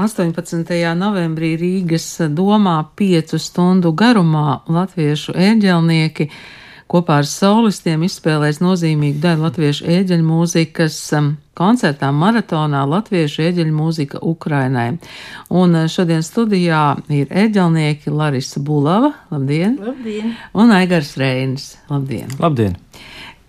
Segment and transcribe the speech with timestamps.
[0.00, 0.64] 18.
[0.96, 6.30] novembrī Rīgas domā piecu stundu garumā latviešu ēģelnieki
[6.90, 11.28] kopā ar solistiem izspēlēs nozīmīgu daļu latviešu ēģeļu mūzikas um,
[11.58, 14.88] koncertā maratonā Latviešu ēģeļu mūzika Ukrainai.
[15.52, 16.82] Un uh, šodien studijā
[17.12, 19.76] ir ēģelnieki Larisa Bulava, labdien!
[19.84, 20.34] Labdien!
[20.56, 22.32] Un Aigars Reinis, labdien!
[22.40, 22.80] Labdien!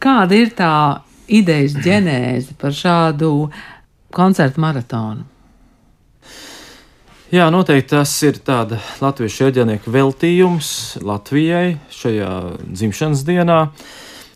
[0.02, 0.75] Kāda ir tā
[1.31, 3.31] idejas ģenēze par šādu
[4.11, 5.30] koncertu maratonu?
[7.32, 13.59] Jā, noteikti tas ir tāda latviešu ēģelnieku veltījums Latvijai šajā dzimšanas dienā.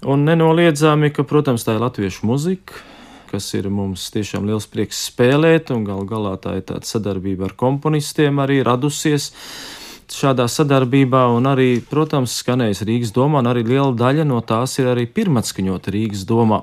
[0.07, 2.79] Un nenoliedzami, ka, protams, tā ir latviešu muzika,
[3.33, 7.57] kas ir mums tiešām liels prieks spēlēt, un gal galā tā ir tāda sadarbība ar
[7.59, 9.33] komponistiem arī radusies.
[10.15, 14.87] Šādā sadarbībā, un arī, protams, skanējas Rīgas domā, un arī liela daļa no tās ir
[14.93, 16.61] arī pirmatskaņota Rīgas domā.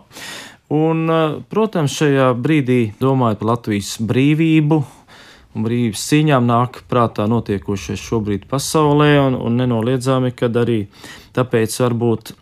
[0.73, 1.05] Un,
[1.53, 4.81] protams, šajā brīdī domājot par Latvijas brīvību,
[5.53, 10.87] un brīvības cīņām nāk prātā notiekošais šobrīd pasaulē, un, un nenoliedzami, kad arī
[11.37, 12.35] tāpēc varbūt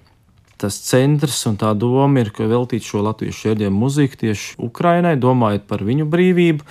[0.60, 5.64] tas centrs un tā doma ir, ka veltīt šo latviešu ēdiem muziku tieši Ukrainai, domājot
[5.70, 6.66] par viņu brīvību.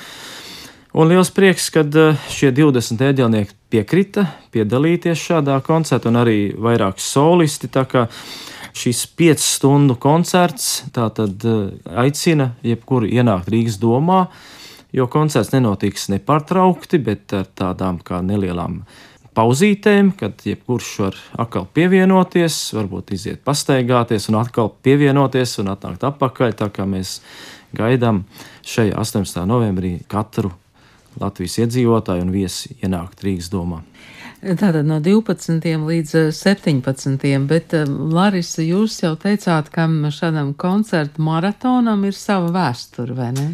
[1.00, 7.04] Un liels prieks, ka eh, šie 20 ēdzelnieki piekrita piedalīties šādā koncertā, un arī vairāki
[7.06, 7.70] solisti.
[7.70, 8.08] Tā kā
[8.78, 11.60] šis 5 stundu koncerts tātad eh,
[12.06, 14.28] aicina jebkuru ienākt Rīgas domā,
[14.94, 18.82] jo koncerts nenotiks nepārtraukti, bet ar tādām kā nelielām
[19.38, 26.56] pauzītēm, kad jebkurš var atkal pievienoties, varbūt iziet pastaigāties un atkal pievienoties un atnākt atpakaļ.
[26.60, 27.20] Tā kā mēs
[27.78, 28.24] gaidām
[28.68, 29.46] šajā 18.
[29.48, 30.52] novembrī katru
[31.20, 33.82] Latvijas iedzīvotāju un viesi ienākt Rīgas domā.
[34.40, 35.66] Tātad no 12.
[35.84, 37.26] līdz 17.
[37.48, 43.50] bet Larisa, jūs jau teicāt, ka šādam koncertu maratonam ir sava vēsture, vai ne?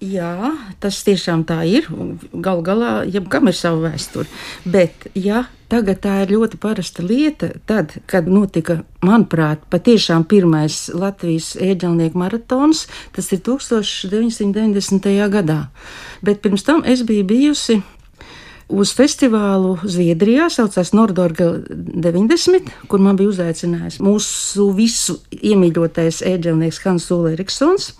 [0.00, 1.84] Jā, tas tiešām tā ir.
[2.32, 4.30] Galu galā, jebkam ir sava vēsture.
[4.64, 11.52] Bet, ja tagad tā ir ļoti parasta lieta, tad, kad notika, manuprāt, patiešām pirmais Latvijas
[11.60, 15.12] ēģelnieku maratons, tas ir 1990.
[15.36, 15.60] gadā.
[16.24, 17.82] Bet pirms tam es biju bijusi
[18.70, 27.10] uz festivālu Zviedrijā, saucās Nordorga 90, kur man bija uzaicinājis mūsu visu iemīļotais ēģelnieks Hans
[27.14, 27.92] Ulriksons.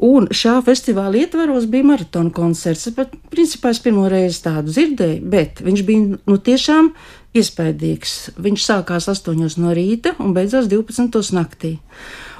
[0.00, 2.88] Un šā festivāla ietvaros bija maratona koncerts.
[2.96, 6.88] Pat, principā es pirmo reizi tādu dzirdēju, bet viņš bija nu, tiešām
[7.36, 8.14] iespaidīgs.
[8.40, 11.74] Viņš sākās 8 no rīta un beidzās 12 naktī.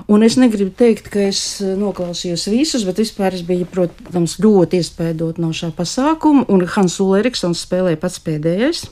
[0.08, 5.38] Un es negribu teikt, ka es noklausījos visus, bet vispār es biju, protams, ļoti iespaidot
[5.42, 6.46] no šā pasākuma.
[6.48, 8.86] Un Hans Ulriksons spēlēja pats pēdējais.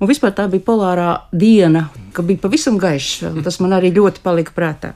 [0.00, 3.24] Un vispār tā bija polārā diena, ka bija pavisam gaišs.
[3.44, 4.92] Tas man arī ļoti palika prātā.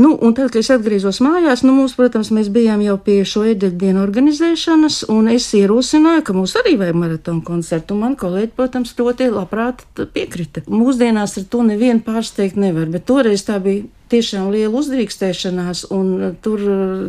[0.00, 3.44] Nu, un tad, kad es atgriezos mājās, nu, mums, protams, mēs bijām jau pie šo
[3.52, 7.96] edeļu dienu organizēšanas, un es ierosināju, ka mums arī vajag maratona koncertu.
[7.96, 10.64] Un man kolēģi, protams, ļoti labprāt piekrita.
[10.70, 16.34] Mūsdienās ar to nevienu pārsteigt nevar, bet toreiz tā bija tiešām liela uzdrīkstēšanās, un uh,
[16.42, 17.00] tur uh,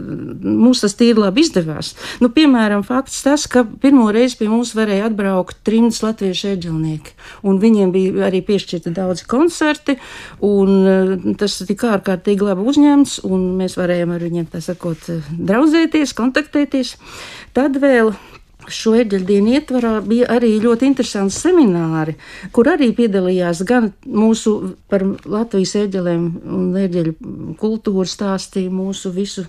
[0.41, 1.93] mums tas tīri labi izdevās.
[2.23, 7.13] Nu, piemēram, fakts tas, ka pirmo reizi pie mums varēja atbraukt trimdas latviešu eģelnieki,
[7.47, 9.97] un viņiem bija arī piešķirti daudzi koncerti,
[10.45, 16.95] un uh, tas tika ārkārtīgi labi uzņemts, un mēs varējām ar viņiem, sakot, draudzēties, kontaktēties.
[17.57, 18.13] Tad vēl
[18.67, 22.17] šo eģeļdienu ietvarā bija arī ļoti interesanti semināri,
[22.55, 24.55] kur arī piedalījās gan mūsu
[24.91, 26.25] par Latvijas eģelēm
[26.57, 27.15] un eģeļu
[27.59, 29.47] kultūru stāstīja mūsu visu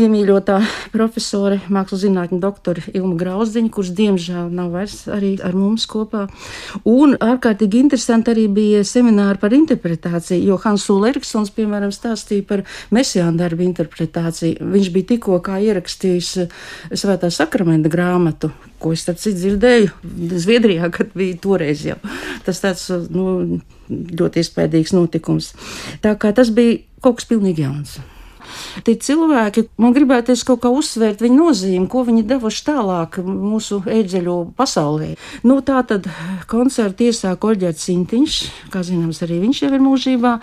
[0.00, 0.58] iemīļotā
[0.94, 6.26] profesore, mākslas zinātņu doktora Ilma Grauzdiņa, kurš diemžēl nav vairs arī ar mums kopā.
[6.88, 13.38] Un ārkārtīgi interesanti arī bija semināri par interpretāciju, jo Hans Ulriksons, piemēram, stāstīja par mesijānu
[13.38, 14.66] darbu interpretāciju.
[14.74, 16.32] Viņš bija tikko kā ierakstījis
[16.94, 18.43] svētā sakramenta grāmatu,
[18.82, 19.92] ko es tad dzirdēju
[20.44, 21.98] Zviedrijā, kad bija toreiz jau.
[22.44, 23.60] Tas tāds, nu,
[23.90, 25.52] ļoti iespējams notikums.
[26.04, 27.98] Tā kā tas bija kaut kas pilnīgi jauns.
[28.86, 34.36] Tie cilvēki, man gribēties kaut kā uzsvērt viņu nozīmi, ko viņi devuši tālāk mūsu ēdzeļu
[34.58, 35.14] pasaulē.
[35.46, 36.08] Nu, tā tad
[36.50, 38.38] koncertu iesāka Oļģerts Sintiņš,
[38.72, 40.34] kā zināms, arī viņš jau ir mūžībā.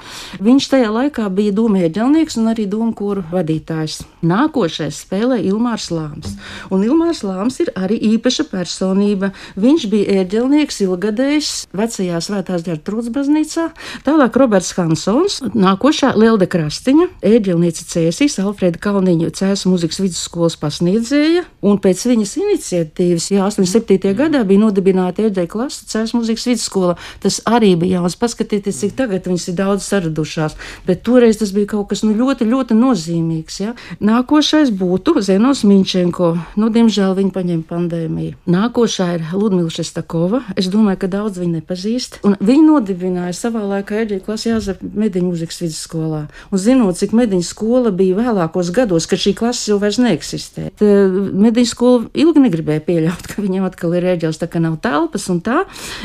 [0.44, 4.02] Viņš tajā laikā bija doma ēdzelnieks un arī domkūru vadītājs.
[4.26, 6.36] Nākošais spēlē Ilmārs Lāms.
[6.74, 9.32] Un Ilmārs Lāms ir arī īpaša personība.
[9.60, 13.70] Viņš bija ēdzelnieks ilgadējs vecajā svētās ģērtrūdas baznīcā.
[14.06, 21.80] Tālāk Roberts Hansons, nākošā Lielde Krastiņa, ēdzelniece Cēsīs, Alfrēda Kalniņa Cēsu muzikas vidusskolas pasniedzēja, un
[21.84, 24.14] pēc viņas iniciatīvas, jā, 87.
[24.16, 26.96] gadā bija nodibināta ēdēja klasa Cēsu muzikas vidusskola.
[27.24, 28.16] Tas arī bija jauns.
[28.22, 30.56] Paskatieties, cik tagad viņas ir daudz saradušās,
[30.88, 33.60] bet toreiz tas bija kaut kas nu, ļoti, ļoti nozīmīgs.
[33.60, 33.74] Ja?
[34.00, 36.32] Nākošais būtu Zenos Minčenko.
[36.56, 38.38] Nu, diemžēl viņa paņēma pandēmiju.
[38.56, 40.44] Nākošā ir Ludmila Šestakova.
[40.56, 42.22] Es domāju, ka daudz viņa nepazīst.
[42.28, 46.24] Un viņa nodibināja savā laikā ēdēja klasa Jāzep Mediņu muzikas vidusskolā.
[46.52, 50.70] Un zinot, cik mediņu skola bija vēlākos gados, kad šī klase jau vairs neeksistē.
[50.78, 55.42] Mediņu skola ilgi negribēja pieļaut, ka viņam atkal ir ēģelis, tā kā nav telpas un
[55.42, 55.64] tā,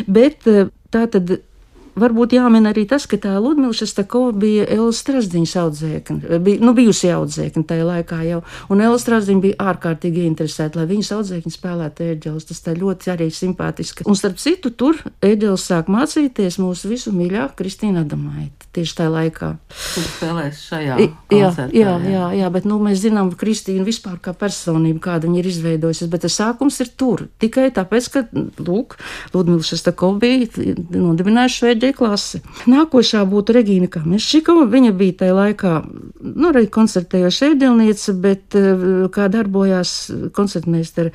[0.08, 1.36] bet eh, tā tad
[1.96, 7.10] varbūt jāmin arī tas, ka tā Ludmila Šestakova bija Elas Strasdiņas audzēkne, bija, nu, bijusi
[7.14, 12.48] audzēkne tajā laikā jau, un Elas Strasdiņa bija ārkārtīgi interesēta, lai viņas audzēkņi spēlētu ēģeles,
[12.50, 14.06] tas tā ļoti arī simpātiski.
[14.06, 19.50] Un starp citu, tur ēģeles sāk mācīties mūsu visu mīļāk Kristīna Adamaita tieši tajā laikā.
[19.72, 24.34] Kur spēlēs šajā jā, jā, jā, jā, jā, bet nu, mēs zinām Kristīnu vispār kā
[24.36, 28.24] personību, kāda viņa ir izveidojusies, bet tas sākums ir tur tikai tāpēc, ka,
[28.60, 28.98] lūk,
[29.32, 32.42] Ludmila Šestakova bija nodibinājuši šo ēģeli D klasi.
[32.66, 34.66] Nākošā būtu Regīna Kameščikova.
[34.72, 35.74] Viņa bija tajā laikā,
[36.26, 39.98] nu, arī koncertējoša ēdelniece, bet eh, kā darbojās
[40.34, 41.14] koncertmeistara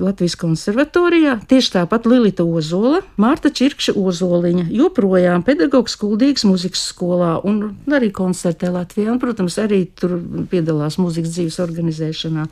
[0.00, 7.60] Latvijas konservatorijā, tieši tāpat Lilita Ozola, Mārta Čirkša Ozoliņa, joprojām pedagogs Kuldīgas muzikas skolā un
[7.92, 10.16] arī koncertē Latvijā, un, protams, arī tur
[10.50, 12.46] piedalās muzikas dzīves organizēšanā.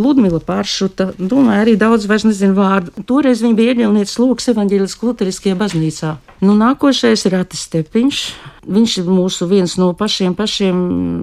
[0.00, 3.04] Ludmila Pāršuta, domāju, arī daudz vairs nezinu vārdu.
[3.06, 6.14] Toreiz viņa bija ieģelnieks Lūks evaņģēlis Luteriskajā baznīcā.
[6.40, 8.22] Nu, nākošais ir Atis Stepiņš.
[8.70, 10.78] Viņš ir mūsu viens no pašiem, pašiem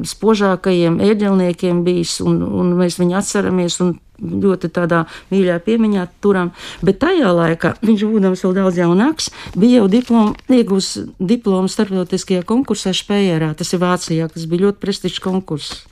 [0.10, 6.52] spožākajiem ēģelniekiem bijis, un, un mēs viņu atceramies, un ļoti tādā mīļā piemiņā turam.
[6.86, 12.96] Bet tajā laikā viņš, būdams vēl daudz jaunāks, bija jau diplom, ieguvis diplomu starptautiskajā konkursā
[12.98, 13.54] Špējērā.
[13.58, 15.86] Tas ir Vācijā, kas bija ļoti prestižs konkurss.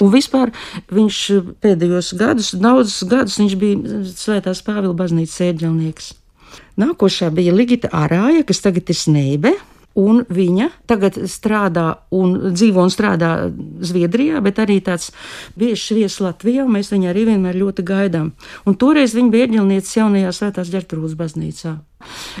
[0.00, 0.52] Un vispār
[0.92, 1.18] viņš
[1.62, 6.12] pēdējos gadus, daudzus gadus, viņš bija Svētās Pāvila baznīcas ēģelnieks.
[6.80, 9.52] Nākošā bija Ligita Arāja, kas tagad ir Sneibe.
[9.98, 13.32] Un viņa tagad strādā un dzīvo un strādā
[13.84, 15.10] Zviedrijā, bet arī tāds
[15.58, 16.64] bieži viesis Latvijā.
[16.64, 18.32] Mēs viņu arī vienmēr ļoti gaidām.
[18.64, 21.76] Un toreiz viņa bija ieģelniece jaunajā Svētās ģertrūdas baznīcā.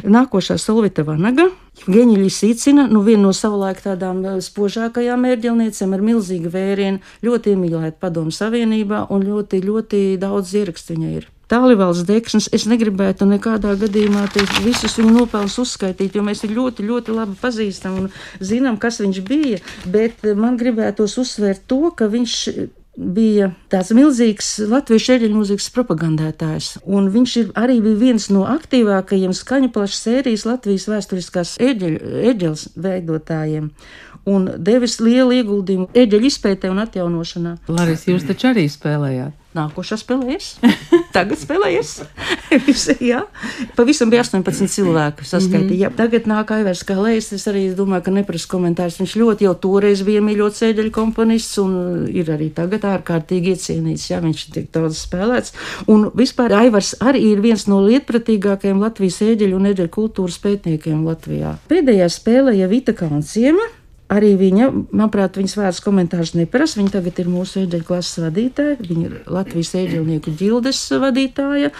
[0.02, 1.50] Nākošā Solvita Vanaga,
[1.86, 8.00] Geņģa Līsīcina, nu viena no savulaik tādām eh, spožākajām ērģelniecēm ar milzīgu vērienu, ļoti iemīlēta
[8.02, 14.26] padomu savienībā un ļoti, ļoti daudz ierakstu viņai ir tālruņa degšanas, es negribētu nekādā gadījumā
[14.64, 19.24] visus viņa nopelnus uzskaitīt, jo mēs viņu ļoti, ļoti labi pazīstam un zinām, kas viņš
[19.28, 19.62] bija.
[19.86, 22.38] Bet man gribētos uzsvērt to, ka viņš
[22.92, 26.74] bija tāds milzīgs latviešu eļļu mūzikas propagandētājs.
[26.84, 33.70] Un viņš ir, arī bija viens no aktīvākajiem skaņu plašas sērijas Latvijas vēsturiskās eļļas veidotājiem
[34.28, 37.56] un devis lielu ieguldījumu eļļu izpētē un atjaunošanā.
[37.72, 39.41] Laris, jūs taču arī spēlējāt?
[39.52, 40.46] Nākošais spēlējies.
[41.16, 41.90] Tagad spēlējies.
[43.12, 43.18] jā,
[43.76, 45.76] pavisam bija 18 cilvēku saskaitīt.
[45.76, 45.96] Mm -hmm.
[45.98, 47.32] Tagad nāk Aivars Kalējs.
[47.36, 48.96] Es arī domāju, ka neprasu komentārus.
[49.00, 54.08] Viņš ļoti jau toreiz bija mīļots sēdeļu komponists un ir arī tagad ārkārtīgi iecienīts.
[54.10, 55.52] Jā, viņš ir tik daudz spēlēts.
[55.86, 61.58] Un vispār Aivars arī ir viens no lietpratīgākajiem Latvijas ēdeļu un ēdeļu kultūras pētniekiem Latvijā.
[61.68, 63.81] Pēdējā spēlē jau Vita Kaunciema
[64.12, 66.78] Arī viņa, manuprāt, viņas vārds komentārus neprasa.
[66.80, 71.70] Viņa tagad ir mūsu ēģeļu klases vadītāja, viņa ir Latvijas ēģeļnieku ģildes vadītāja,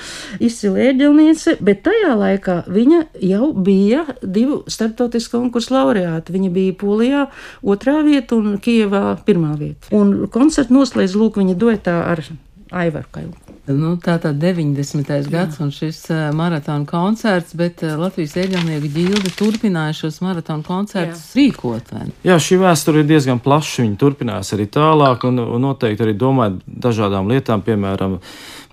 [0.40, 6.32] izcila ēģeļniece, bet tajā laikā viņa jau bija divu starptautisku konkursu laureāti.
[6.38, 7.26] Viņa bija Polijā
[7.60, 9.92] otrā vieta un Kievā pirmā vieta.
[9.92, 12.24] Un koncertu noslēdz lūk viņa duetā ar
[12.72, 13.52] Aivaru Kailu.
[13.70, 15.06] Nu, tā tad 90.
[15.06, 15.20] Jā.
[15.30, 21.28] gads un šis uh, maratona koncerts, bet uh, Latvijas ieģelnieku ģilde turpināja šos maratona koncertus
[21.28, 21.36] Jā.
[21.38, 21.92] rīkot.
[21.94, 22.08] Vai?
[22.26, 23.84] Jā, šī vēsture ir diezgan plaša.
[23.84, 28.18] Viņa turpinās arī tālāk un, un noteikti arī domājot dažādām lietām, piemēram,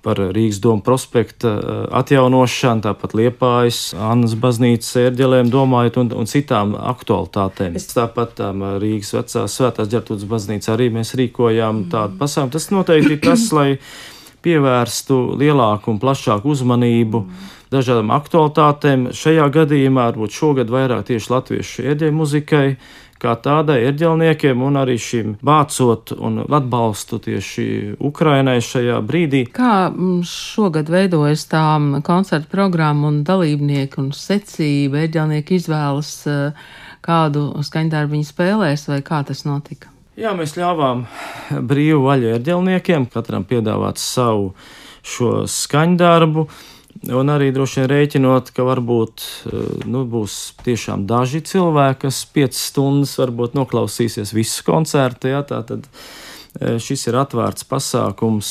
[0.06, 1.52] par Rīgas domu prospekta
[2.00, 7.76] atjaunošanu, tāpat Liepājas, Annas baznīcas ērģelēm domājot un, un citām aktualitātēm.
[7.80, 7.90] Es...
[7.96, 11.90] Tāpat tām Rīgas vecās svētās ģertūdas baznīca arī mēs rīkojām mm.
[11.94, 12.56] tādu pasākumu.
[12.56, 13.70] Tas noteikti ir tas, lai
[14.46, 17.50] pievērstu lielāku un plašāku uzmanību mm.
[17.76, 19.10] dažādām aktualitātēm.
[19.16, 22.66] Šajā gadījumā varbūt šogad vairāk tieši latviešu ēdieļu muzikai,
[23.20, 27.68] kā tādai ērģelniekiem un arī šim vācot un atbalstu tieši
[28.10, 29.44] Ukrainai šajā brīdī.
[29.56, 31.64] Kā mm, šogad veidojas tā
[32.08, 36.68] koncerta programma un dalībnieki un secība, ērģelnieki izvēlas eh,
[37.06, 39.92] kādu skaņdarbu viņi spēlēs vai kā tas notika?
[40.20, 41.06] Jā, mēs ļāvām
[41.70, 44.52] brīvu vaļu ērģelniekiem, katram piedāvāt savu
[45.06, 46.44] šo skaņdarbu.
[47.16, 52.66] Un arī droši vien rēķinot, ka varbūt eh, nu, būs tiešām daži cilvēki, kas piecas
[52.72, 55.32] stundas varbūt noklausīsies visu koncertu.
[55.32, 55.88] Jā, tā tad
[56.60, 58.48] Šis ir atvērts pasākums,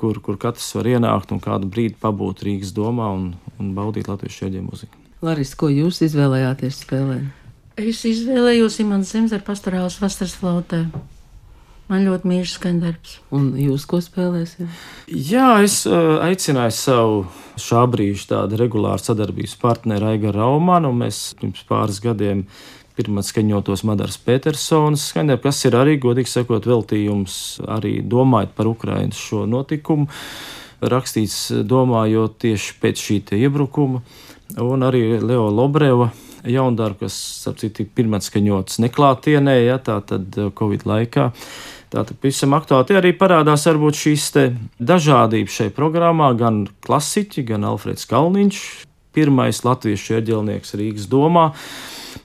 [0.00, 3.26] kur, kur katrs var ienākt un kādu brīdi pabūt Rīgas domā un,
[3.60, 5.02] un baudīt latviešu ēģeļu mūziku.
[5.22, 7.28] Laris, ko jūs izvēlējāties spēlēt?
[7.78, 10.82] Es izvēlējos Imants Zemzera pastorālas vasaras flautē.
[11.90, 13.16] Man ļoti mīļš skandarbs.
[13.34, 14.68] Un jūs ko spēlēsiet?
[15.10, 17.18] Jā, es uh, aicināju savu
[17.60, 22.46] šā brīža tādu regulāru sadarbības partneri Aigaru Raumanu, un mēs pirms pāris gadiem
[22.96, 27.36] pirmā skaņotos Madaras Petersons skaņdarbu, kas ir arī, godīgi sakot, veltījums
[27.72, 30.08] arī domājot par Ukrainas šo notikumu,
[30.82, 34.02] rakstīts domājot tieši pēc šī iebrukuma,
[34.60, 36.10] un arī Leo Lobreva
[36.48, 37.16] jaundarbu, kas,
[37.50, 41.30] ap citu, pirmā skaņots neklātienē, ja tā tad Covid laikā.
[41.92, 44.30] Tātad pavisam aktuāli tie arī parādās varbūt šīs
[44.80, 48.62] dažādības šai programmā, gan klasiķi, gan Alfreds Kalniņš,
[49.12, 51.50] pirmais latviešu ērģelnieks Rīgas domā,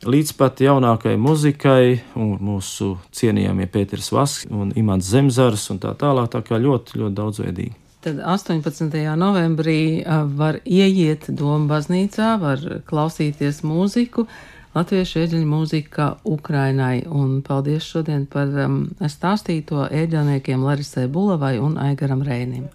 [0.07, 1.81] līdz pat jaunākajai muzikai,
[2.15, 7.19] un mūsu cienījamie Pēters Vasks un Imants Zemzars un tā tālāk, tā kā ļoti, ļoti
[7.19, 7.75] daudzveidīgi.
[8.07, 9.15] Tad 18.
[9.19, 9.99] novembrī
[10.39, 14.23] var ieiet Doma baznīcā, var klausīties mūziku,
[14.77, 17.01] latviešu eģeļu mūzika Ukrainai.
[17.03, 22.69] Un paldies šodien par um, stāstīto eģelniekiem Larisai Bulavai un Aigaram Reinim.